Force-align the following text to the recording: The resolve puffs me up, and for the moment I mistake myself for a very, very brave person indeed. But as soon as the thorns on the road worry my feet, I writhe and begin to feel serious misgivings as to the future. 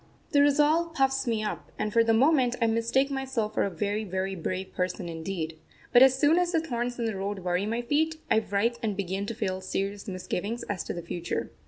The 0.31 0.41
resolve 0.41 0.95
puffs 0.95 1.27
me 1.27 1.43
up, 1.43 1.71
and 1.77 1.93
for 1.93 2.03
the 2.03 2.11
moment 2.11 2.55
I 2.59 2.65
mistake 2.65 3.11
myself 3.11 3.53
for 3.53 3.65
a 3.65 3.69
very, 3.69 4.03
very 4.03 4.33
brave 4.33 4.73
person 4.73 5.07
indeed. 5.07 5.59
But 5.93 6.01
as 6.01 6.17
soon 6.17 6.39
as 6.39 6.53
the 6.53 6.59
thorns 6.59 6.97
on 6.97 7.05
the 7.05 7.15
road 7.15 7.43
worry 7.43 7.67
my 7.67 7.83
feet, 7.83 8.15
I 8.31 8.39
writhe 8.39 8.79
and 8.81 8.97
begin 8.97 9.27
to 9.27 9.35
feel 9.35 9.61
serious 9.61 10.07
misgivings 10.07 10.63
as 10.63 10.83
to 10.85 10.93
the 10.93 11.03
future. 11.03 11.51